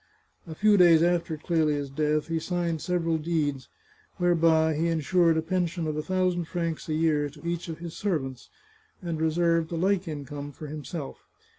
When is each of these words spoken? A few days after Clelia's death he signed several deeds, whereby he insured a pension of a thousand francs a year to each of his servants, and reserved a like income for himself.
A 0.47 0.55
few 0.55 0.77
days 0.77 1.03
after 1.03 1.37
Clelia's 1.37 1.91
death 1.91 2.25
he 2.27 2.39
signed 2.39 2.81
several 2.81 3.19
deeds, 3.19 3.69
whereby 4.17 4.73
he 4.73 4.87
insured 4.87 5.37
a 5.37 5.43
pension 5.43 5.85
of 5.85 5.95
a 5.95 6.01
thousand 6.01 6.45
francs 6.45 6.89
a 6.89 6.95
year 6.95 7.29
to 7.29 7.45
each 7.47 7.67
of 7.69 7.77
his 7.77 7.95
servants, 7.95 8.49
and 9.03 9.21
reserved 9.21 9.71
a 9.71 9.75
like 9.75 10.07
income 10.07 10.53
for 10.53 10.65
himself. 10.65 11.21